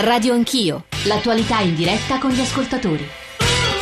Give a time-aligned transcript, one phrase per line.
[0.00, 3.04] Radio Anch'io, l'attualità in diretta con gli ascoltatori.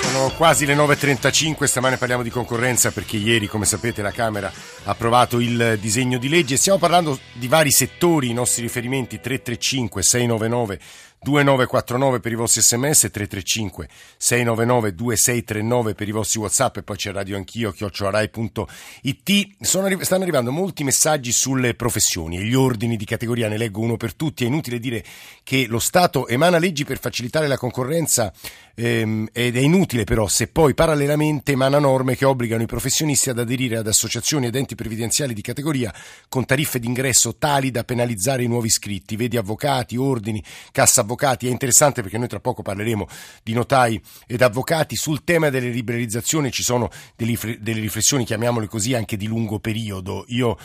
[0.01, 4.51] Sono quasi le 9.35, stamane parliamo di concorrenza perché ieri, come sapete, la Camera
[4.85, 6.57] ha approvato il disegno di legge.
[6.57, 10.79] Stiamo parlando di vari settori, i nostri riferimenti 335 699
[11.19, 17.11] 2949 per i vostri sms, 335 699 2639 per i vostri whatsapp e poi c'è
[17.11, 19.49] radio anch'io, chiocciolarai.it.
[19.61, 23.97] Sono, stanno arrivando molti messaggi sulle professioni e gli ordini di categoria, ne leggo uno
[23.97, 24.45] per tutti.
[24.45, 25.05] È inutile dire
[25.43, 28.33] che lo Stato emana leggi per facilitare la concorrenza
[28.75, 33.39] ehm, ed è inutile però se poi parallelamente emana norme che obbligano i professionisti ad
[33.39, 35.93] aderire ad associazioni ed enti previdenziali di categoria
[36.29, 41.49] con tariffe d'ingresso tali da penalizzare i nuovi iscritti, vedi avvocati, ordini, cassa avvocati avvocati.
[41.49, 43.09] È interessante perché noi tra poco parleremo
[43.43, 44.95] di notai ed avvocati.
[44.95, 50.25] Sul tema delle liberalizzazioni ci sono delle riflessioni, chiamiamole così, anche di lungo periodo.
[50.29, 50.57] Io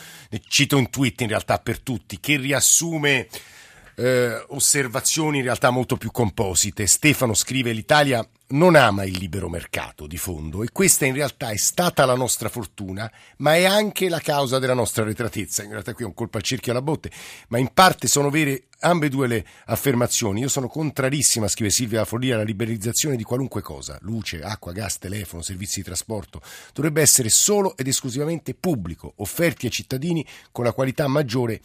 [0.47, 3.27] cito un tweet in realtà per tutti che riassume
[3.95, 6.85] eh, osservazioni in realtà molto più composite.
[6.85, 11.57] Stefano scrive l'Italia non ama il libero mercato di fondo e questa in realtà è
[11.57, 15.63] stata la nostra fortuna, ma è anche la causa della nostra retratezza.
[15.63, 17.11] In realtà qui è un colpo al cerchio alla botte,
[17.49, 20.41] ma in parte sono vere ambedue le affermazioni.
[20.41, 25.41] Io sono contrarissima, scrive Silvia Follia, alla liberalizzazione di qualunque cosa, luce, acqua, gas, telefono,
[25.41, 26.41] servizi di trasporto.
[26.73, 31.61] Dovrebbe essere solo ed esclusivamente pubblico, offerti ai cittadini con la qualità maggiore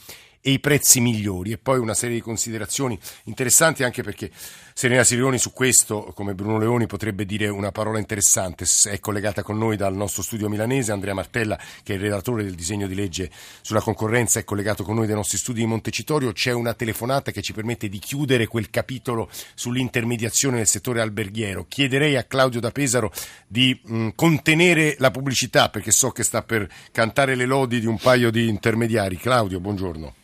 [0.46, 1.50] e i prezzi migliori.
[1.50, 4.30] E poi una serie di considerazioni interessanti anche perché
[4.72, 8.64] Serena Sirioni su questo, come Bruno Leoni, potrebbe dire una parola interessante.
[8.88, 10.92] È collegata con noi dal nostro studio milanese.
[10.92, 13.28] Andrea Martella, che è il relatore del disegno di legge
[13.60, 16.30] sulla concorrenza, è collegato con noi dai nostri studi di Montecitorio.
[16.30, 21.66] C'è una telefonata che ci permette di chiudere quel capitolo sull'intermediazione nel settore alberghiero.
[21.66, 23.10] Chiederei a Claudio da Pesaro
[23.48, 27.98] di mh, contenere la pubblicità perché so che sta per cantare le lodi di un
[27.98, 29.16] paio di intermediari.
[29.16, 30.14] Claudio, buongiorno.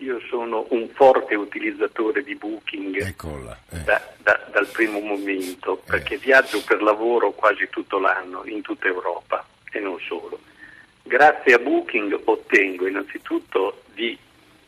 [0.00, 3.80] Io sono un forte utilizzatore di Booking Eccola, eh.
[3.80, 6.18] da, da, dal primo momento, perché eh.
[6.18, 10.40] viaggio per lavoro quasi tutto l'anno in tutta Europa e non solo.
[11.02, 14.16] Grazie a Booking ottengo innanzitutto di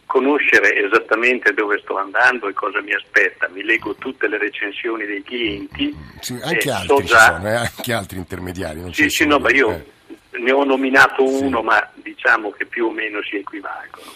[0.05, 5.23] conoscere esattamente dove sto andando e cosa mi aspetta, mi leggo tutte le recensioni dei
[5.23, 5.97] clienti.
[6.21, 7.37] Sì, anche, altri so già...
[7.37, 8.93] sono, eh, anche altri intermediari.
[8.93, 10.39] sì, sì, no, ma io eh.
[10.39, 11.65] ne ho nominato uno, sì.
[11.65, 11.91] ma
[12.23, 14.13] diciamo che più o meno si equivalgono.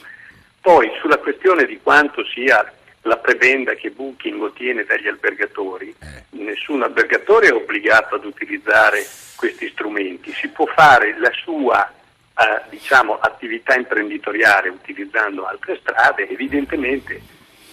[0.60, 2.72] Poi sulla questione di quanto sia
[3.02, 6.24] la prebenda che Booking ottiene dagli albergatori, eh.
[6.30, 13.18] nessun albergatore è obbligato ad utilizzare questi strumenti, si può fare la sua eh, diciamo,
[13.18, 17.20] attività imprenditoriale utilizzando altre strade, evidentemente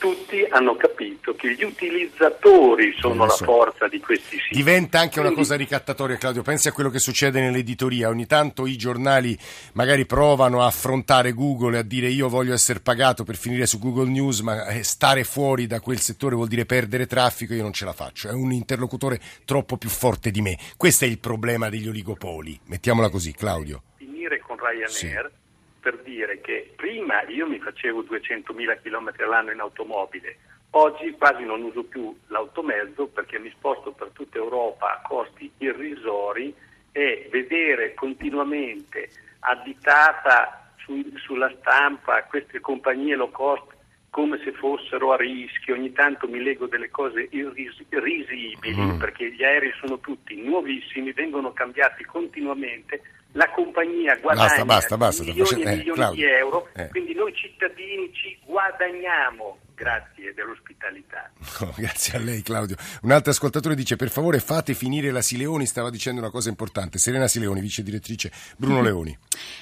[0.04, 3.46] tutti hanno capito che gli utilizzatori sono so.
[3.46, 4.54] la forza di questi siti.
[4.54, 5.30] Diventa anche Quindi...
[5.30, 6.42] una cosa ricattatoria, Claudio.
[6.42, 8.10] Pensi a quello che succede nell'editoria.
[8.10, 9.38] Ogni tanto i giornali
[9.76, 13.80] magari provano a affrontare Google e a dire io voglio essere pagato per finire su
[13.80, 17.72] Google News, ma eh, stare fuori da quel settore vuol dire perdere traffico, io non
[17.72, 18.28] ce la faccio.
[18.28, 20.58] È un interlocutore troppo più forte di me.
[20.76, 22.60] Questo è il problema degli oligopoli.
[22.66, 23.84] Mettiamola così, Claudio.
[23.96, 24.90] Finire con Ryanair.
[24.90, 25.42] Sì
[25.84, 30.38] per dire che prima io mi facevo 200.000 km all'anno in automobile,
[30.72, 36.56] oggi quasi non uso più l'automezzo perché mi sposto per tutta Europa a costi irrisori
[36.94, 39.10] e vedere continuamente
[39.42, 43.72] additata su, sulla stampa queste compagnie low cost
[44.10, 49.00] come se fossero a rischio, ogni tanto mi leggo delle cose irris- risibili mm.
[49.00, 53.02] perché gli aerei sono tutti nuovissimi, vengono cambiati continuamente,
[53.34, 56.90] la compagnia guadagna basta, basta, basta, milioni e milioni eh, di euro, eh.
[56.90, 61.32] quindi noi cittadini ci guadagniamo grazie dell'ospitalità.
[61.62, 62.76] Oh, grazie a lei Claudio.
[63.02, 66.98] Un altro ascoltatore dice per favore fate finire la Sileoni, stava dicendo una cosa importante.
[66.98, 68.84] Serena Sileoni, vice direttrice Bruno mm-hmm.
[68.86, 69.18] Leoni.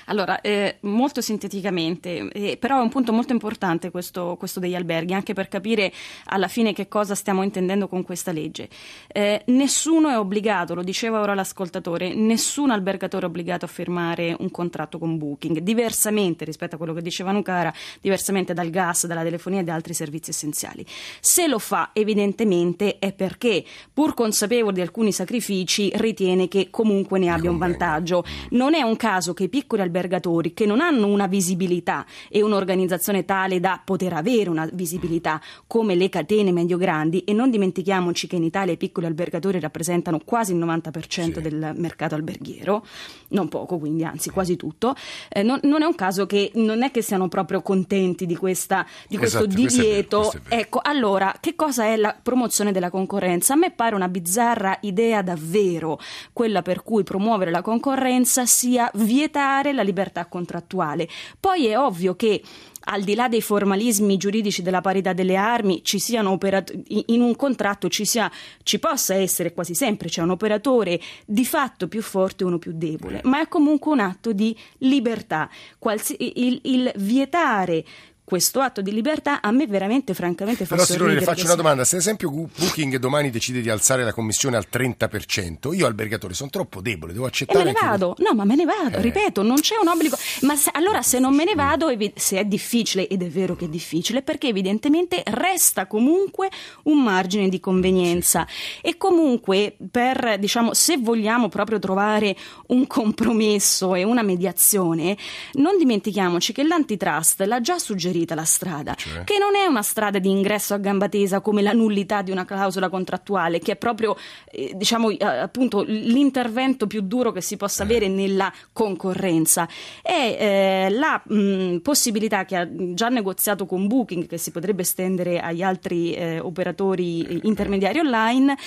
[0.05, 5.13] Allora, eh, molto sinteticamente, eh, però è un punto molto importante questo, questo, degli alberghi,
[5.13, 5.91] anche per capire
[6.25, 8.69] alla fine che cosa stiamo intendendo con questa legge.
[9.07, 14.51] Eh, nessuno è obbligato, lo diceva ora l'ascoltatore, nessun albergatore è obbligato a firmare un
[14.51, 19.61] contratto con Booking, diversamente rispetto a quello che diceva Nucara, diversamente dal gas, dalla telefonia
[19.61, 20.85] e da altri servizi essenziali.
[21.19, 23.63] Se lo fa evidentemente è perché,
[23.93, 28.23] pur consapevole di alcuni sacrifici, ritiene che comunque ne abbia un vantaggio.
[28.51, 33.25] Non è un caso che i piccoli albergatori, che non hanno una visibilità e un'organizzazione
[33.25, 38.43] tale da poter avere una visibilità come le catene medio-grandi, e non dimentichiamoci che in
[38.43, 41.41] Italia i piccoli albergatori rappresentano quasi il 90% sì.
[41.41, 42.85] del mercato alberghiero,
[43.29, 44.95] non poco quindi, anzi quasi tutto,
[45.29, 48.85] eh, non, non, è un caso che non è che siano proprio contenti di, questa,
[49.07, 53.53] di questo esatto, divieto ripeto, ecco, allora, che cosa è la promozione della concorrenza?
[53.53, 55.99] A me pare una bizzarra idea davvero,
[56.33, 61.07] quella per cui promuovere la concorrenza sia vietare la libertà contrattuale.
[61.39, 62.41] Poi è ovvio che
[62.83, 66.83] al di là dei formalismi giuridici della parità delle armi, ci siano operatori,
[67.13, 68.31] in un contratto ci, sia,
[68.63, 72.71] ci possa essere quasi sempre c'è un operatore di fatto più forte e uno più
[72.73, 75.49] debole, ma è comunque un atto di libertà.
[75.77, 77.83] Qualsi, il, il vietare
[78.31, 81.45] questo atto di libertà a me veramente francamente fa Però Sirone le faccio sì.
[81.47, 85.85] una domanda, se ad esempio Booking domani decide di alzare la commissione al 30%, io
[85.85, 88.23] albergatore sono troppo debole, devo accettare E me ne vado, che...
[88.23, 89.01] no ma me ne vado, eh.
[89.01, 92.45] ripeto, non c'è un obbligo, ma se, allora se non me ne vado, se è
[92.45, 96.49] difficile, ed è vero che è difficile, perché evidentemente resta comunque
[96.83, 98.47] un margine di convenienza.
[98.81, 102.33] E comunque per, diciamo, se vogliamo proprio trovare
[102.67, 105.17] un compromesso e una mediazione,
[105.55, 109.23] non dimentichiamoci che l'antitrust l'ha già suggerito costruita la strada, cioè?
[109.23, 112.45] che non è una strada di ingresso a gamba tesa come la nullità di una
[112.45, 114.15] clausola contrattuale, che è proprio
[114.51, 117.85] eh, diciamo, eh, appunto, l'intervento più duro che si possa eh.
[117.85, 119.67] avere nella concorrenza.
[120.01, 125.39] È eh, la mh, possibilità che ha già negoziato con Booking, che si potrebbe estendere
[125.39, 128.57] agli altri eh, operatori intermediari online,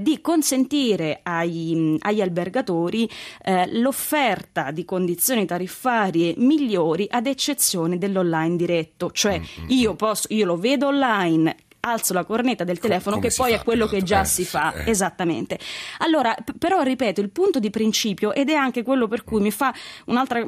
[0.00, 3.08] di consentire ai, agli albergatori
[3.72, 9.68] l'offerta di condizioni tariffarie migliori ad eccezione dell'online diretto detto, cioè mm-hmm.
[9.68, 11.56] io, posso, io lo vedo online,
[11.90, 14.44] alzo la cornetta del telefono Come che poi fa, è quello che già eh, si
[14.44, 14.90] fa eh.
[14.90, 15.58] esattamente
[15.98, 19.50] allora p- però ripeto il punto di principio ed è anche quello per cui mi
[19.50, 19.72] fa
[20.06, 20.40] un'altra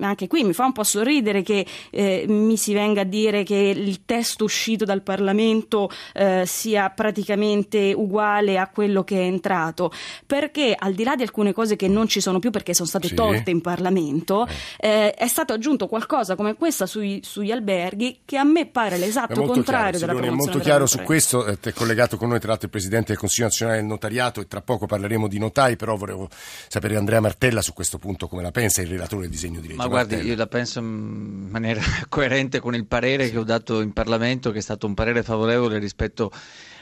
[0.00, 3.54] anche qui mi fa un po' sorridere che eh, mi si venga a dire che
[3.54, 9.92] il testo uscito dal Parlamento eh, sia praticamente uguale a quello che è entrato
[10.26, 13.08] perché al di là di alcune cose che non ci sono più perché sono state
[13.08, 13.14] sì.
[13.14, 14.46] tolte in Parlamento
[14.78, 14.88] eh.
[14.88, 19.42] Eh, è stato aggiunto qualcosa come questa sui, sugli alberghi che a me pare l'esatto
[19.42, 22.72] contrario chiaro, della promozione chiaro su questo, eh, è collegato con noi tra l'altro il
[22.72, 26.28] Presidente del Consiglio nazionale del notariato e tra poco parleremo di notai, però volevo
[26.68, 29.78] sapere Andrea Martella su questo punto come la pensa, il relatore del disegno di legge.
[29.78, 30.32] Ma guardi, Martella.
[30.32, 33.32] io la penso in maniera coerente con il parere sì.
[33.32, 36.30] che ho dato in Parlamento, che è stato un parere favorevole rispetto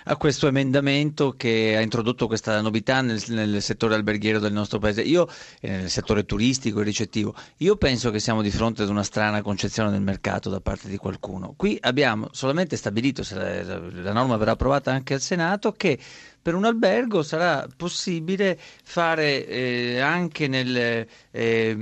[0.08, 5.02] a questo emendamento che ha introdotto questa novità nel, nel settore alberghiero del nostro paese,
[5.02, 5.28] io
[5.60, 7.34] eh, nel settore turistico e ricettivo.
[7.58, 10.96] Io penso che siamo di fronte ad una strana concezione del mercato da parte di
[10.96, 11.54] qualcuno.
[11.56, 15.98] Qui abbiamo solamente stabilito, se la, la norma verrà approvata anche al Senato, che
[16.46, 21.76] per un albergo sarà possibile fare eh, anche nel, eh,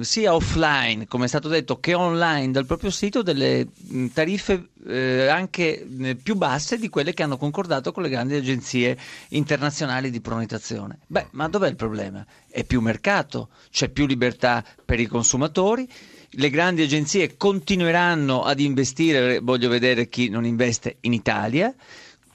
[0.00, 3.68] sia offline, come è stato detto, che online dal proprio sito delle
[4.12, 8.98] tariffe eh, anche eh, più basse di quelle che hanno concordato con le grandi agenzie
[9.28, 10.98] internazionali di prenotazione.
[11.06, 12.26] Beh, ma dov'è il problema?
[12.50, 15.88] È più mercato, c'è più libertà per i consumatori
[16.36, 21.74] le grandi agenzie continueranno ad investire, voglio vedere chi non investe in Italia,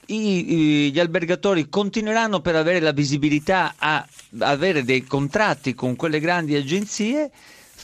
[0.06, 4.06] i, gli albergatori continueranno per avere la visibilità a
[4.38, 7.30] avere dei contratti con quelle grandi agenzie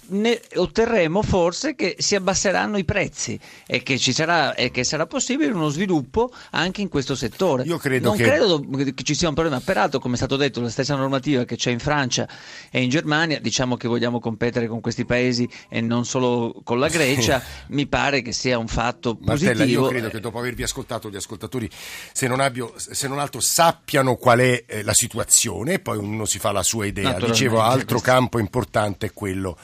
[0.09, 5.07] ne otterremo forse che si abbasseranno i prezzi e che, ci sarà, e che sarà
[5.07, 7.65] possibile uno sviluppo anche in questo settore.
[7.65, 8.25] Io credo non che...
[8.25, 8.61] credo
[8.95, 11.71] che ci sia un problema, peraltro come è stato detto la stessa normativa che c'è
[11.71, 12.29] in Francia
[12.71, 16.89] e in Germania, diciamo che vogliamo competere con questi paesi e non solo con la
[16.89, 19.83] Grecia, mi pare che sia un fatto Martella, positivo.
[19.83, 21.71] io credo che dopo avervi ascoltato gli ascoltatori,
[22.13, 26.39] se non, abbio, se non altro sappiano qual è eh, la situazione poi uno si
[26.39, 27.13] fa la sua idea.
[27.15, 29.57] Dicevo, altro campo importante è quello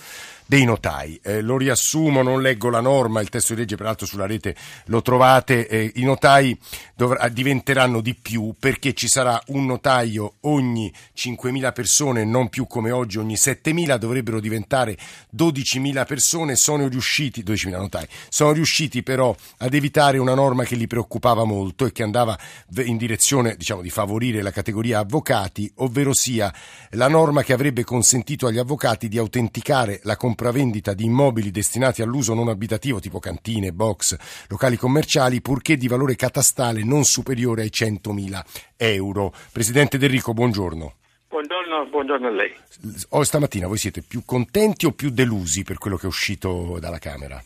[0.50, 1.20] dei notai.
[1.22, 4.56] Eh, lo riassumo, non leggo la norma, il testo di legge peraltro sulla rete
[4.86, 6.58] lo trovate, eh, i notai
[6.96, 12.90] dovrà, diventeranno di più perché ci sarà un notaio ogni 5.000 persone, non più come
[12.90, 14.96] oggi ogni 7.000, dovrebbero diventare
[15.36, 20.88] 12.000 persone, sono riusciti, 12.000 notai, sono riusciti però ad evitare una norma che li
[20.88, 22.36] preoccupava molto e che andava
[22.82, 26.52] in direzione diciamo, di favorire la categoria avvocati, ovvero sia
[26.94, 32.00] la norma che avrebbe consentito agli avvocati di autenticare la competenza compravendita di immobili destinati
[32.00, 37.68] all'uso non abitativo, tipo cantine, box, locali commerciali, purché di valore catastale non superiore ai
[37.68, 39.34] 100.000 euro.
[39.52, 40.94] Presidente D'Enrico, buongiorno.
[41.28, 42.54] Buongiorno, buongiorno a lei.
[43.10, 46.98] Oh, stamattina voi siete più contenti o più delusi per quello che è uscito dalla
[46.98, 47.38] Camera?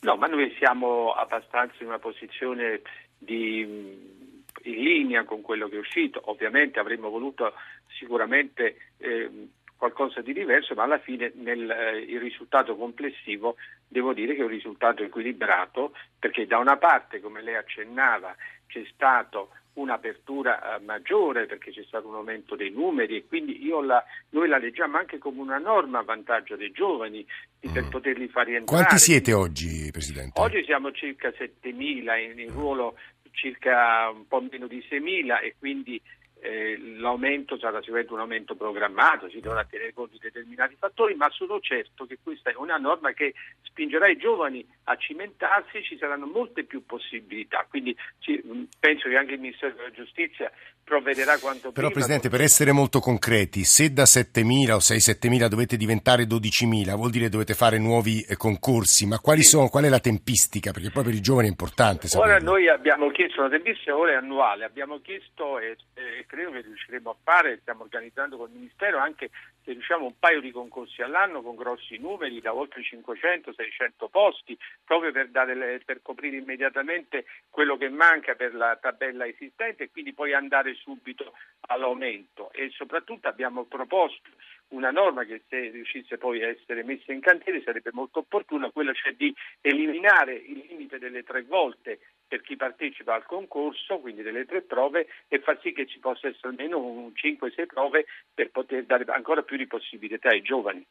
[0.00, 2.80] No, ma noi siamo abbastanza in una posizione
[3.18, 3.60] di,
[4.62, 6.22] in linea con quello che è uscito.
[6.30, 7.52] Ovviamente avremmo voluto
[7.98, 9.30] sicuramente eh,
[9.84, 14.44] qualcosa di diverso, ma alla fine nel eh, il risultato complessivo devo dire che è
[14.44, 18.34] un risultato equilibrato perché da una parte, come lei accennava,
[18.66, 24.02] c'è stato un'apertura eh, maggiore perché c'è stato un aumento dei numeri e quindi la,
[24.30, 27.26] noi la leggiamo anche come una norma a vantaggio dei giovani
[27.68, 27.72] mm.
[27.72, 28.84] per poterli far rientrare.
[28.84, 30.40] Quanti siete oggi, Presidente?
[30.40, 32.96] Oggi siamo circa 7.000, in, in ruolo
[33.32, 36.00] circa un po' meno di 6.000 e quindi
[36.44, 41.30] eh, l'aumento sarà sicuramente un aumento programmato, si dovrà tenere conto di determinati fattori, ma
[41.30, 43.32] sono certo che questa è una norma che
[43.62, 47.66] spingerà i giovani a cimentarsi, ci saranno molte più possibilità.
[47.66, 48.42] Quindi ci,
[48.78, 50.52] penso che anche il Ministero della Giustizia
[50.84, 51.92] provvederà quanto Però prima.
[51.92, 57.28] Presidente, per essere molto concreti, se da 7.000 o 6-7.000 dovete diventare 12.000, vuol dire
[57.28, 59.48] dovete fare nuovi eh, concorsi, ma quali sì.
[59.48, 60.72] sono, qual è la tempistica?
[60.72, 62.34] Perché poi per i giovani è importante saperlo.
[62.34, 66.60] Ora noi abbiamo chiesto una tempistica, ora è annuale, abbiamo chiesto e, e credo che
[66.60, 69.30] riusciremo a fare, stiamo organizzando col Ministero anche
[69.64, 75.10] se riusciamo un paio di concorsi all'anno con grossi numeri da oltre 500-600 posti, proprio
[75.10, 80.34] per, le, per, coprire immediatamente quello che manca per la tabella esistente e quindi poi
[80.34, 81.32] andare subito
[81.68, 82.52] all'aumento.
[82.52, 84.30] E soprattutto abbiamo proposto
[84.68, 88.92] una norma che se riuscisse poi a essere messa in cantiere sarebbe molto opportuna, quella
[88.92, 94.46] cioè di eliminare il limite delle tre volte per chi partecipa al concorso, quindi delle
[94.46, 99.04] tre prove, e far sì che ci possa essere almeno 5-6 prove per poter dare
[99.08, 100.84] ancora più di possibilità ai giovani.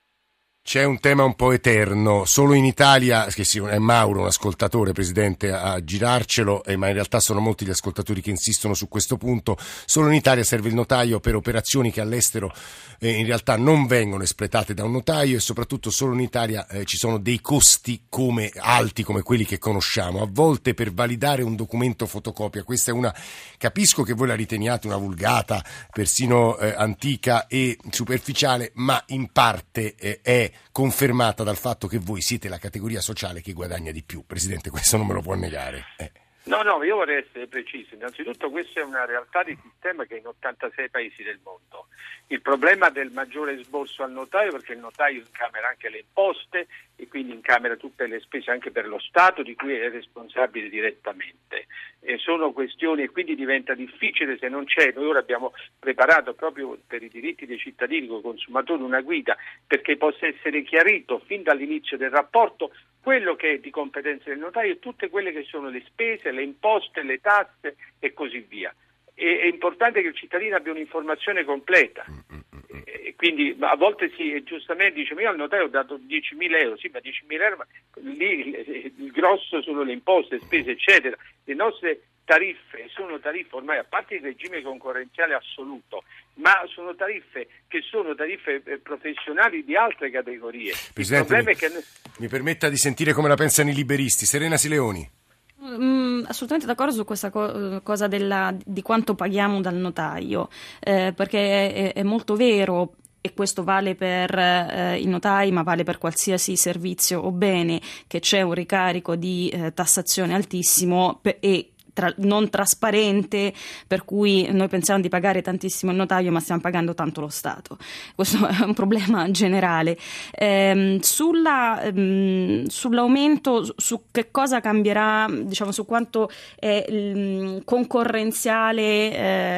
[0.65, 4.93] C'è un tema un po' eterno, solo in Italia, che sì, è Mauro, un ascoltatore,
[4.93, 9.17] Presidente, a girarcelo, eh, ma in realtà sono molti gli ascoltatori che insistono su questo
[9.17, 12.53] punto, solo in Italia serve il notaio per operazioni che all'estero
[13.00, 16.86] eh, in realtà non vengono espletate da un notaio e soprattutto solo in Italia eh,
[16.86, 21.58] ci sono dei costi come, alti come quelli che conosciamo, a volte per validare un
[21.58, 23.13] documento fotocopia, questa è una,
[23.58, 29.96] capisco che voi la riteniate una vulgata, persino eh, antica e superficiale, ma in parte
[29.96, 34.25] eh, è confermata dal fatto che voi siete la categoria sociale che guadagna di più.
[34.25, 35.83] Presidente, questo non me lo può negare.
[35.98, 36.12] Eh.
[36.45, 37.95] No, no, io vorrei essere preciso.
[37.95, 41.88] Innanzitutto questa è una realtà di sistema che è in 86 paesi del mondo.
[42.27, 47.07] Il problema del maggiore sborso al notaio, perché il notaio incamera anche le imposte e
[47.07, 51.67] quindi incamera tutte le spese anche per lo Stato di cui è responsabile direttamente.
[52.01, 54.91] E sono questioni e quindi diventa difficile se non c'è.
[54.93, 59.38] Noi ora abbiamo preparato proprio per i diritti dei cittadini con i consumatori una guida
[59.65, 62.71] perché possa essere chiarito fin dall'inizio del rapporto
[63.03, 66.41] quello che è di competenza del notaio e tutte quelle che sono le spese, le
[66.41, 68.74] imposte, le tasse e così via.
[69.13, 72.05] E, è importante che il cittadino abbia un'informazione completa.
[72.10, 75.67] Mm, mm, mm, e quindi a volte si giustamente dice: Ma io al notaio ho
[75.67, 80.39] dato 10.000 euro, sì, ma 10.000 euro, ma lì il, il grosso sono le imposte,
[80.39, 81.17] spese, eccetera.
[81.43, 86.05] Le nostre tariffe sono tariffe ormai a parte il regime concorrenziale assoluto,
[86.36, 90.74] ma sono tariffe che sono tariffe eh, professionali di altre categorie.
[90.94, 91.72] Presidente, mi, che...
[92.18, 94.25] mi permetta di sentire come la pensano i liberisti.
[94.25, 95.22] Serena Sileoni.
[95.66, 100.50] Mm, assolutamente d'accordo su questa co- cosa della, di quanto paghiamo dal notaio,
[100.82, 105.84] eh, perché è, è, molto vero e questo vale per eh, i notai, ma vale
[105.84, 111.73] per qualsiasi servizio o bene, che c'è un ricarico di eh, tassazione altissimo pe- e
[111.93, 113.53] tra, non trasparente,
[113.88, 117.77] per cui noi pensiamo di pagare tantissimo il notaio, ma stiamo pagando tanto lo Stato.
[118.15, 119.97] Questo è un problema generale.
[120.31, 128.81] Ehm, sulla, ehm, sull'aumento, su che cosa cambierà, diciamo, su quanto è mm, concorrenziale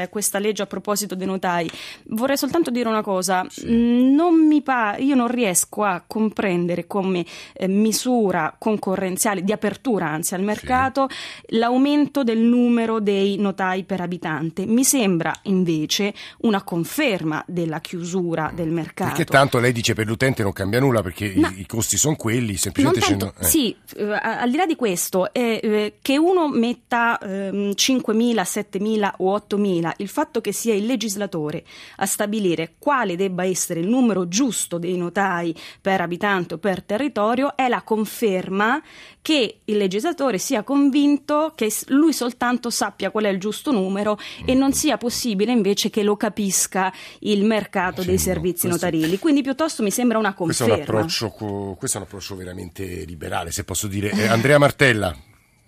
[0.04, 1.70] eh, questa legge a proposito dei notai,
[2.08, 3.46] vorrei soltanto dire una cosa.
[3.50, 4.14] Sì.
[4.16, 10.34] Non mi pa- io non riesco a comprendere come eh, misura concorrenziale, di apertura anzi
[10.36, 11.58] al mercato, sì.
[11.58, 14.66] l'aumento del numero dei notai per abitante.
[14.66, 19.12] Mi sembra invece una conferma della chiusura del mercato.
[19.12, 22.18] Perché tanto lei dice per l'utente non cambia nulla perché no, i, i, costi sono
[22.18, 23.46] quelli, semplicemente tanto, eh.
[23.46, 29.38] Sì, eh, al di là di questo, eh, che uno metta eh, 5.000, 7.000 o
[29.38, 31.64] 8.000, il fatto che sia il legislatore
[31.98, 37.56] a stabilire quale debba essere il numero giusto dei notai per abitante o per territorio
[37.56, 38.82] è la conferma
[39.26, 44.54] che il legislatore sia convinto che lui soltanto sappia qual è il giusto numero e
[44.54, 49.18] non sia possibile invece che lo capisca il mercato sì, dei servizi no, notarili.
[49.18, 50.76] Quindi piuttosto mi sembra una conferma.
[50.76, 54.12] Questo è un approccio, questo è un approccio veramente liberale, se posso dire.
[54.12, 55.18] Eh, Andrea Martella.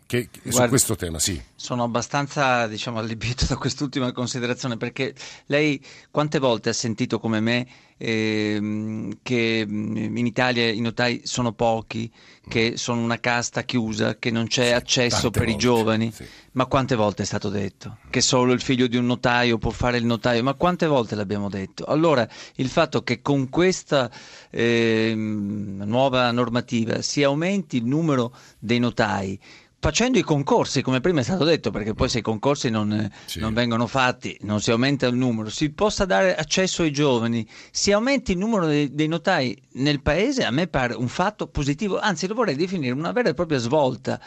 [0.08, 1.40] Che, Guarda, su questo tema, sì.
[1.54, 5.14] Sono abbastanza diciamo, allibito da quest'ultima considerazione perché
[5.48, 12.10] lei quante volte ha sentito come me eh, che in Italia i notai sono pochi,
[12.48, 16.12] che sono una casta chiusa, che non c'è sì, accesso per volte, i giovani?
[16.14, 16.26] Sì.
[16.54, 17.98] Ma quante volte è stato detto?
[18.10, 20.42] Che solo il figlio di un notaio può fare il notaio?
[20.42, 21.84] Ma quante volte l'abbiamo detto?
[21.84, 24.10] Allora, il fatto che con questa
[24.50, 29.40] eh, nuova normativa si aumenti il numero dei notai,
[29.80, 33.40] facendo i concorsi, come prima è stato detto, perché poi se i concorsi non, sì.
[33.40, 37.92] non, vengono fatti, non si aumenta il numero, si possa dare accesso ai giovani, si
[37.92, 42.28] aumenti il numero dei, dei, notai nel paese, a me pare un fatto positivo, anzi
[42.28, 44.20] lo vorrei definire una vera e propria svolta.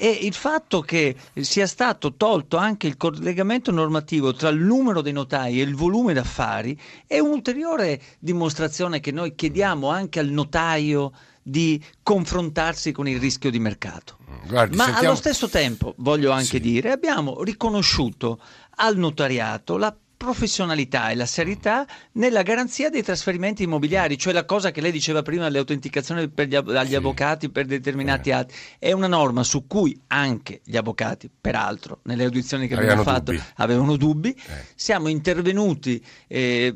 [0.00, 5.12] E il fatto che sia stato tolto anche il collegamento normativo tra il numero dei
[5.12, 11.12] notai e il volume d'affari è un'ulteriore dimostrazione che noi chiediamo anche al notaio
[11.48, 14.18] di confrontarsi con il rischio di mercato.
[14.46, 15.08] Guardi, Ma sentiamo...
[15.08, 16.60] allo stesso tempo, voglio anche sì.
[16.60, 18.40] dire, abbiamo riconosciuto
[18.76, 24.72] al notariato la professionalità e la serietà nella garanzia dei trasferimenti immobiliari, cioè la cosa
[24.72, 26.94] che lei diceva prima, le autenticazioni per gli, agli sì.
[26.96, 28.32] avvocati per determinati eh.
[28.32, 33.16] atti, è una norma su cui anche gli avvocati, peraltro, nelle audizioni che avevano abbiamo
[33.16, 33.44] fatto, dubbi.
[33.56, 34.30] avevano dubbi.
[34.30, 34.64] Eh.
[34.74, 36.74] Siamo intervenuti eh,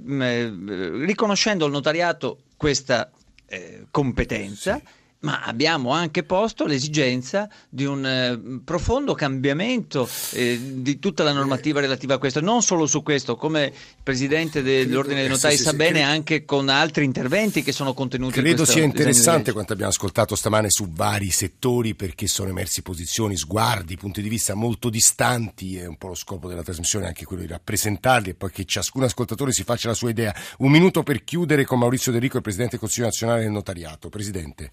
[1.05, 3.11] riconoscendo al notariato questa
[3.53, 4.77] eh, competenza.
[4.77, 11.33] Sì ma abbiamo anche posto l'esigenza di un eh, profondo cambiamento eh, di tutta la
[11.33, 15.63] normativa relativa a questo, non solo su questo, come il Presidente dell'Ordine dei Notai sì,
[15.63, 18.85] sa sì, bene, credo, anche con altri interventi che sono contenuti credo in questo sia
[18.85, 24.29] interessante quanto abbiamo ascoltato stamane su vari settori perché sono emersi posizioni, sguardi, punti di
[24.29, 28.35] vista molto distanti, è un po' lo scopo della trasmissione anche quello di rappresentarli e
[28.35, 30.35] poi che ciascun ascoltatore si faccia la sua idea.
[30.59, 34.09] Un minuto per chiudere con Maurizio De Rico, il Presidente del Consiglio nazionale del notariato.
[34.09, 34.73] Presidente.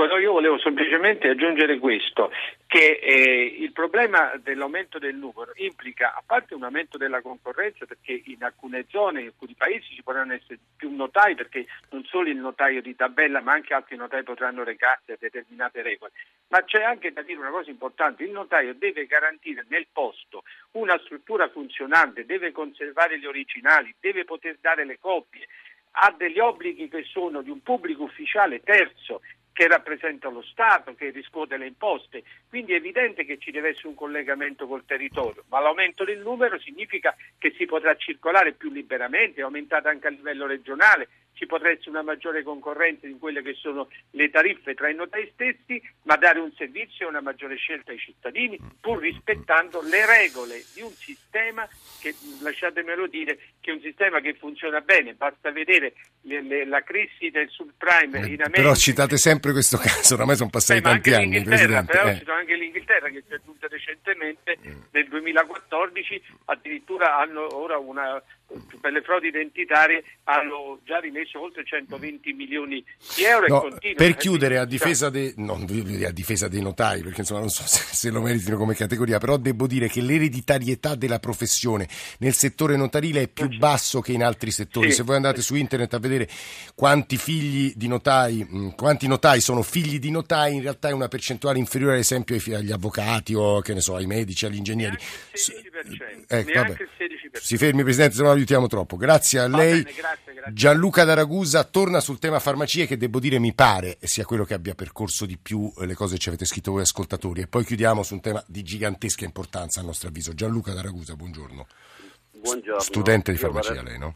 [0.00, 2.30] Ecco, no, io volevo semplicemente aggiungere questo,
[2.68, 8.22] che eh, il problema dell'aumento del numero implica, a parte un aumento della concorrenza, perché
[8.26, 12.36] in alcune zone, in alcuni paesi ci potranno essere più notai, perché non solo il
[12.36, 16.12] notaio di tabella, ma anche altri notai potranno recarsi a determinate regole.
[16.46, 20.96] Ma c'è anche da dire una cosa importante, il notaio deve garantire nel posto una
[21.06, 25.48] struttura funzionante, deve conservare gli originali, deve poter dare le copie
[26.00, 29.20] ha degli obblighi che sono di un pubblico ufficiale terzo
[29.58, 33.88] che rappresenta lo Stato, che riscuote le imposte, quindi è evidente che ci deve essere
[33.88, 39.40] un collegamento col territorio, ma l'aumento del numero significa che si potrà circolare più liberamente,
[39.40, 43.54] è aumentata anche a livello regionale, ci potrà essere una maggiore concorrenza in quelle che
[43.54, 47.92] sono le tariffe tra i notai stessi, ma dare un servizio e una maggiore scelta
[47.92, 51.68] ai cittadini, pur rispettando le regole di un sistema
[52.00, 56.82] che, lasciatemelo dire, che è un sistema che funziona bene, basta vedere le, le, la
[56.82, 58.50] crisi del subprime eh, in America.
[58.50, 61.40] Però citate sempre questo caso, oramai sono passati eh, tanti anni.
[61.42, 61.92] Presidente.
[61.92, 62.36] Però eh.
[62.36, 64.80] anche l'Inghilterra che si è aggiunta recentemente mm.
[64.90, 68.20] nel 2014, addirittura hanno ora una
[68.80, 72.82] per le frodi identitarie hanno già rimesso oltre 120 milioni
[73.14, 75.66] di euro no, per chiudere a difesa, de, non,
[76.06, 79.36] a difesa, dei notai perché insomma non so se, se, lo meritino come categoria però
[79.36, 81.86] devo dire che l'ereditarietà della professione
[82.20, 84.90] nel settore notarile è più basso che in altri settori.
[84.90, 84.96] Sì.
[84.96, 86.26] se voi andate su internet a vedere
[86.74, 91.08] quanti figli di notai mm, quanti notai sono figli di notai in realtà è una
[91.08, 94.96] percentuale inferiore ad esempio agli avvocati o che ne so ai medici agli ingegneri.
[94.96, 96.90] Neanche il 16%, ecco, neanche il
[97.32, 97.36] 16%.
[97.40, 98.96] si fermi Presidente se no aiutiamo troppo.
[98.96, 99.82] Grazie a lei.
[99.82, 100.52] Bene, grazie, grazie.
[100.52, 104.74] Gianluca D'Aragusa torna sul tema farmacie che devo dire mi pare sia quello che abbia
[104.74, 107.42] percorso di più le cose che ci avete scritto voi ascoltatori.
[107.42, 110.32] E poi chiudiamo su un tema di gigantesca importanza a nostro avviso.
[110.34, 111.66] Gianluca D'Aragusa, buongiorno.
[112.32, 112.80] Buongiorno.
[112.80, 113.90] Studente di farmacia vorrei...
[113.90, 114.14] lei, no?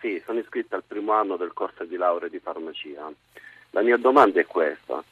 [0.00, 3.10] Sì, sono iscritto al primo anno del corso di laurea di farmacia.
[3.70, 5.02] La mia domanda è questa.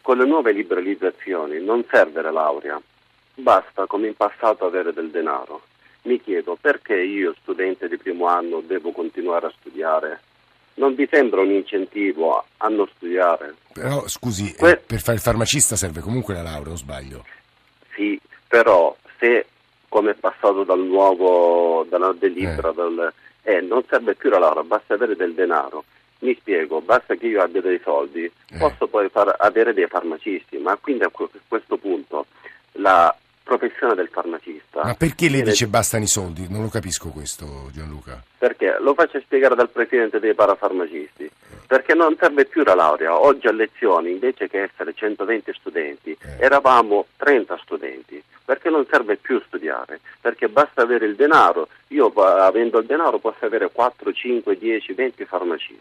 [0.00, 2.80] Con le nuove liberalizzazioni non serve la laurea,
[3.34, 5.62] basta come in passato avere del denaro
[6.08, 10.20] mi chiedo perché io, studente di primo anno, devo continuare a studiare?
[10.74, 13.54] Non vi sembra un incentivo a non studiare?
[13.74, 17.24] Però, scusi, que- eh, per fare il farmacista serve comunque la laurea, o sbaglio?
[17.94, 19.46] Sì, però se,
[19.88, 22.74] come è passato dal nuovo, dalla delibera, eh.
[22.74, 25.84] Dal, eh, non serve più la laurea, basta avere del denaro.
[26.20, 28.56] Mi spiego, basta che io abbia dei soldi, eh.
[28.56, 32.26] posso poi far, avere dei farmacisti, ma quindi a questo punto
[32.72, 33.14] la
[33.48, 34.82] professione del farmacista.
[34.84, 36.46] Ma perché lei dice bastano i soldi?
[36.50, 38.22] Non lo capisco questo Gianluca.
[38.36, 38.76] Perché?
[38.78, 41.30] Lo faccio spiegare dal presidente dei parafarmacisti.
[41.66, 43.18] Perché non serve più la laurea.
[43.18, 46.44] Oggi a lezioni, invece che essere 120 studenti, eh.
[46.44, 48.22] eravamo 30 studenti.
[48.44, 50.00] Perché non serve più studiare?
[50.20, 51.68] Perché basta avere il denaro.
[51.88, 55.76] Io avendo il denaro posso avere 4, 5, 10, 20 farmacie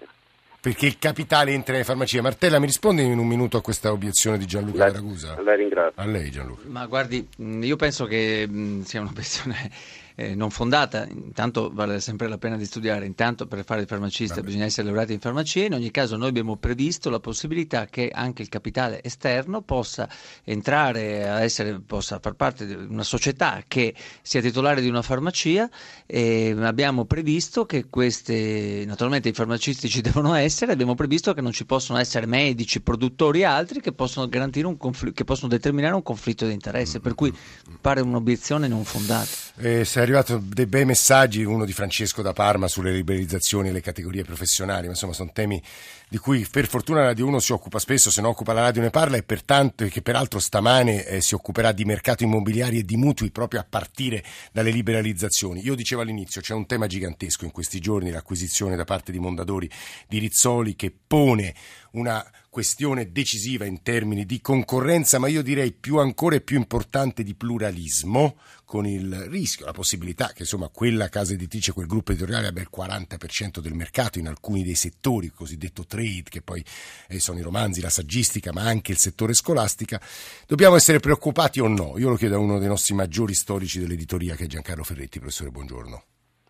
[0.67, 2.19] perché il capitale entra nelle farmacie.
[2.19, 5.41] Martella, mi risponde in un minuto a questa obiezione di Gianluca Ragusa?
[5.41, 6.01] La ringrazio.
[6.01, 6.63] A lei Gianluca.
[6.67, 8.45] Ma guardi, io penso che
[8.83, 9.71] sia un'obiezione
[10.19, 11.07] eh, non fondata.
[11.07, 14.47] Intanto vale sempre la pena di studiare, intanto per fare il farmacista Vabbè.
[14.47, 18.41] bisogna essere laureati in farmacia, in ogni caso noi abbiamo previsto la possibilità che anche
[18.41, 20.09] il capitale esterno possa
[20.43, 25.69] entrare a essere, possa far parte di una società che sia titolare di una farmacia
[26.07, 31.51] e abbiamo previsto che queste, naturalmente i farmacisti ci devono essere, abbiamo previsto che non
[31.51, 35.93] ci possono essere medici, produttori e altri che possono, garantire un confl- che possono determinare
[35.93, 37.31] un conflitto di interesse, per cui
[37.79, 39.46] pare un'obiezione non fondata.
[39.59, 43.81] Eh, sei arrivato dei bei messaggi, uno di Francesco da Parma sulle liberalizzazioni e le
[43.81, 45.59] categorie professionali, ma insomma sono temi
[46.07, 48.91] di cui per fortuna Radio 1 si occupa spesso, se ne occupa la radio ne
[48.91, 53.31] parla e pertanto che peraltro stamane eh, si occuperà di mercato immobiliari e di mutui
[53.31, 55.65] proprio a partire dalle liberalizzazioni.
[55.65, 59.67] Io dicevo all'inizio, c'è un tema gigantesco in questi giorni, l'acquisizione da parte di Mondadori
[60.07, 61.55] di Rizzoli che pone
[61.93, 62.23] una
[62.57, 67.35] questione decisiva in termini di concorrenza, ma io direi più ancora e più importante di
[67.35, 72.63] pluralismo, con il rischio, la possibilità che insomma quella casa editrice, quel gruppo editoriale abbia
[72.63, 76.65] il 40% del mercato in alcuni dei settori, il cosiddetto trade, che poi
[77.09, 80.01] eh, sono i romanzi, la saggistica, ma anche il settore scolastica.
[80.47, 81.93] Dobbiamo essere preoccupati o no?
[81.99, 85.19] Io lo chiedo a uno dei nostri maggiori storici dell'editoria, che è Giancarlo Ferretti.
[85.19, 86.03] Professore, buongiorno.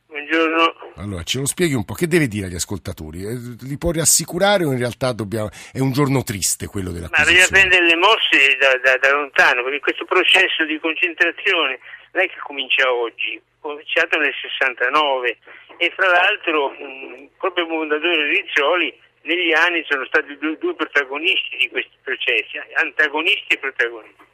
[0.07, 0.73] Buongiorno.
[0.97, 3.21] Allora, ce lo spieghi un po', che deve dire agli ascoltatori?
[3.21, 5.49] Eh, li può rassicurare o in realtà dobbiamo...
[5.71, 9.63] è un giorno triste quello della Ma bisogna prendere le mosse da, da, da, lontano,
[9.63, 11.79] perché questo processo di concentrazione
[12.13, 15.37] non è che comincia oggi, è cominciato nel 69
[15.77, 18.89] e fra l'altro mh, proprio Mondadori e Rizzoli
[19.21, 24.25] negli anni sono stati due, due protagonisti di questi processi, antagonisti e protagonisti.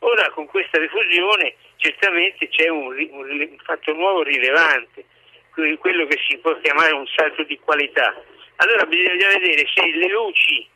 [0.00, 5.04] Ora con questa rifusione certamente c'è un, un, un fatto nuovo rilevante
[5.50, 8.22] quello che si può chiamare un salto di qualità.
[8.56, 10.68] Allora bisogna vedere se le luci,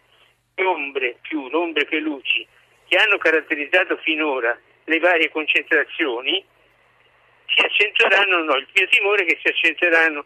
[0.54, 2.46] le ombre, più ombre che luci,
[2.86, 6.44] che hanno caratterizzato finora le varie concentrazioni,
[7.46, 8.56] si accentueranno o no.
[8.56, 10.24] Il mio timore è che si accentueranno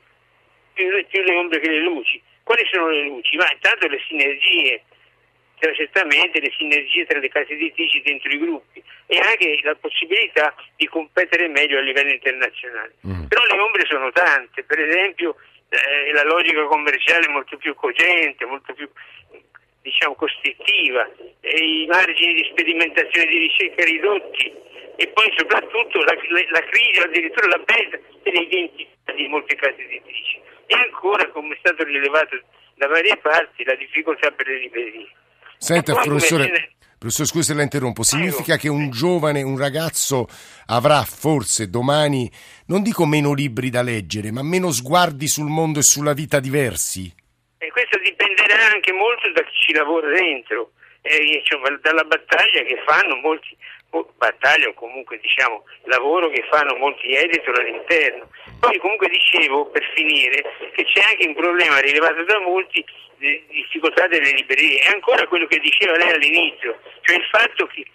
[0.72, 2.22] più, più le ombre che le luci.
[2.42, 3.36] Quali sono le luci?
[3.36, 4.82] Ma intanto le sinergie,
[5.60, 10.54] cioè certamente le sinergie tra le case editrici dentro i gruppi e anche la possibilità
[10.76, 12.94] di competere meglio a livello internazionale.
[13.06, 13.24] Mm.
[13.26, 15.36] Però le ombre sono tante, per esempio
[15.68, 18.88] eh, la logica commerciale è molto più cogente, molto più
[19.82, 21.08] diciamo, costrittiva,
[21.40, 24.52] i margini di sperimentazione e di ricerca ridotti
[24.96, 26.14] e poi soprattutto la,
[26.50, 30.40] la crisi, addirittura la perdita dell'identità di molte case editrici.
[30.66, 32.40] E ancora, come è stato rilevato
[32.74, 35.08] da varie parti, la difficoltà per le librerie.
[35.58, 40.28] Senta, professore, professore, scusi se la interrompo, significa che un giovane, un ragazzo
[40.66, 42.30] avrà forse domani,
[42.66, 47.12] non dico meno libri da leggere, ma meno sguardi sul mondo e sulla vita diversi?
[47.58, 52.82] E questo dipenderà anche molto da chi ci lavora dentro, eh, cioè, dalla battaglia che
[52.86, 53.56] fanno molti,
[54.16, 58.28] battaglia o comunque diciamo lavoro che fanno molti editor all'interno.
[58.60, 60.42] Poi comunque dicevo per finire
[60.74, 62.84] che c'è anche un problema rilevato da molti
[63.16, 64.80] di difficoltà delle librerie.
[64.80, 67.86] È ancora quello che diceva lei all'inizio, cioè il fatto che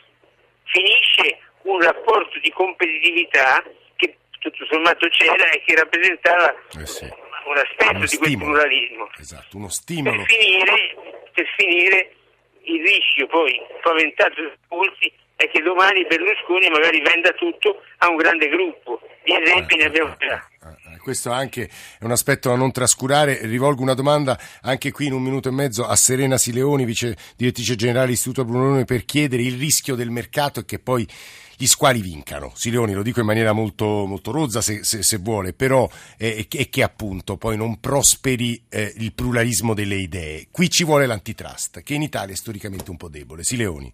[0.66, 3.64] finisce un rapporto di competitività
[3.96, 7.06] che tutto sommato c'era e che rappresentava eh sì.
[7.46, 9.10] un aspetto uno di quel pluralismo.
[9.20, 10.24] Esatto, uno stimolo.
[10.24, 10.96] Per finire,
[11.34, 12.16] per finire
[12.64, 15.12] il rischio poi paventato da molti
[15.44, 19.00] è che domani Berlusconi magari venda tutto a un grande gruppo.
[19.24, 20.48] Di esempi ne abbiamo già.
[20.94, 23.40] Eh, questo anche è un aspetto da non trascurare.
[23.46, 27.76] Rivolgo una domanda anche qui in un minuto e mezzo a Serena Sileoni, vice direttrice
[27.76, 31.08] generale dell'Istituto Brunoni, per chiedere il rischio del mercato e che poi
[31.56, 32.52] gli squali vincano.
[32.56, 36.70] Sileoni, lo dico in maniera molto, molto rozza se, se, se vuole, però è eh,
[36.70, 40.48] che appunto poi non prosperi eh, il pluralismo delle idee.
[40.52, 43.44] Qui ci vuole l'antitrust, che in Italia è storicamente un po' debole.
[43.44, 43.94] Sileoni.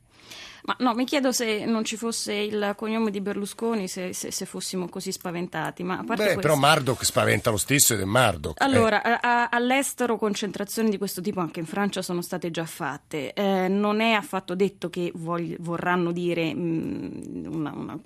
[0.63, 4.45] Ma no, mi chiedo se non ci fosse il cognome di Berlusconi, se, se, se
[4.45, 5.84] fossimo così spaventati.
[5.84, 6.41] Ma a parte Beh, questo...
[6.41, 8.60] però Murdoch spaventa lo stesso ed è Murdoch.
[8.60, 8.63] Eh.
[8.63, 9.17] Allora, eh.
[9.22, 13.34] a, all'estero concentrazioni di questo tipo anche in Francia sono state già fatte.
[13.34, 18.00] Eh, non è affatto detto che vogli, vorranno dire mh, mm, una, una,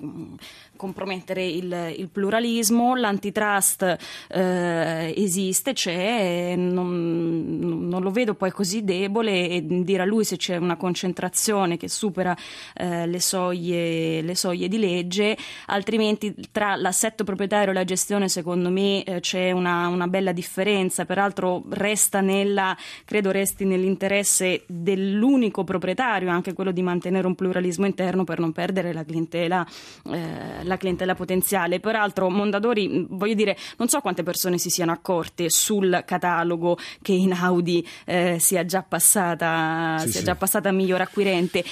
[0.76, 2.96] compromettere il, il, pluralismo.
[2.96, 3.98] L'antitrust
[4.30, 10.38] eh, esiste, c'è, non, non lo vedo poi così debole e dire a lui se
[10.38, 12.36] c'è una concentrazione che supera
[12.76, 18.70] eh, le, soglie, le, soglie, di legge, altrimenti tra l'assetto proprietario e la gestione secondo
[18.70, 22.76] me eh, c'è una, una, bella differenza, peraltro resta nella,
[23.06, 28.94] credo resti nell'interesse dell'unico proprietario, anche quello di mantenere un pluralismo interno per non perdere
[28.94, 29.66] la clientela,
[30.12, 31.80] eh, la clientela potenziale.
[31.80, 37.34] Peraltro Mondadori, voglio dire, non so quante persone si siano accorte sul catalogo che in
[37.34, 40.26] Audi eh, sia già passata, sì, sia sì.
[40.26, 41.64] già passata a miglior acquirente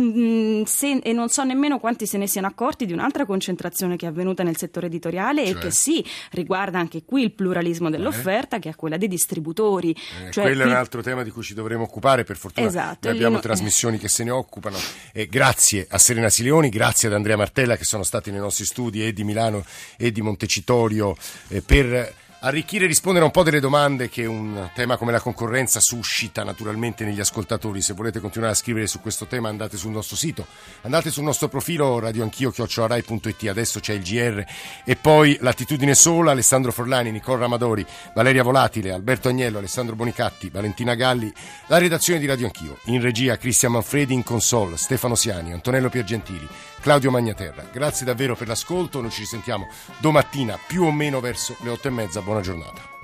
[0.00, 4.06] mm, se, e non so nemmeno quanti se ne siano accorti di un'altra concentrazione che
[4.06, 5.56] è avvenuta nel settore editoriale cioè.
[5.56, 8.60] e che sì, riguarda anche qui il pluralismo dell'offerta, eh.
[8.60, 9.90] che è quella dei distributori.
[9.90, 10.70] Eh, cioè, quello qui...
[10.70, 13.40] è un altro tema di cui ci dovremo occupare, per fortuna esatto, abbiamo non...
[13.40, 14.76] trasmissioni che se ne occupano.
[15.12, 19.04] E grazie a Serena Sileoni, grazie ad Andrea Martella che sono stati nei nostri studi
[19.04, 19.64] e di Milano
[19.96, 21.16] e di Montecitorio
[21.48, 25.20] eh, per arricchire e rispondere a un po' delle domande che un tema come la
[25.20, 27.80] concorrenza suscita naturalmente negli ascoltatori.
[27.80, 30.46] Se volete continuare a scrivere su questo tema andate sul nostro sito,
[30.82, 34.44] andate sul nostro profilo radioanchio.it, adesso c'è il GR
[34.84, 40.94] e poi L'attitudine sola, Alessandro Forlani, Nicola Ramadori, Valeria Volatile, Alberto Agnello, Alessandro Bonicatti, Valentina
[40.94, 41.32] Galli,
[41.68, 46.46] la redazione di Radio Anch'io, in regia Cristian Manfredi, in console Stefano Siani, Antonello Piergentili,
[46.80, 47.64] Claudio Magnaterra.
[47.72, 51.90] Grazie davvero per l'ascolto, noi ci risentiamo domattina più o meno verso le otto e
[51.90, 52.96] mezza buona giornata.